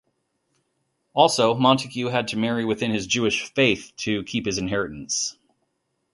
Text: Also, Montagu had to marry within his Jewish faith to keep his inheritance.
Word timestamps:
Also, 1.13 1.53
Montagu 1.53 2.07
had 2.09 2.27
to 2.29 2.35
marry 2.35 2.65
within 2.65 2.89
his 2.89 3.05
Jewish 3.05 3.53
faith 3.53 3.93
to 3.97 4.23
keep 4.23 4.47
his 4.47 4.57
inheritance. 4.57 5.37